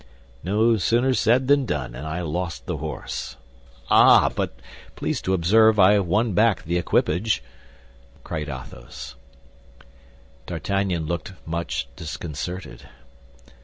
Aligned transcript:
No 0.43 0.77
sooner 0.77 1.13
said 1.13 1.47
than 1.47 1.67
done, 1.67 1.93
and 1.93 2.07
I 2.07 2.21
lost 2.21 2.65
the 2.65 2.77
horse. 2.77 3.35
Ah, 3.91 4.23
ah! 4.25 4.29
But 4.29 4.59
please 4.95 5.21
to 5.21 5.35
observe 5.35 5.77
I 5.77 5.99
won 5.99 6.33
back 6.33 6.63
the 6.63 6.79
equipage," 6.79 7.43
cried 8.23 8.49
Athos. 8.49 9.13
D'Artagnan 10.47 11.05
looked 11.05 11.33
much 11.45 11.87
disconcerted. 11.95 12.87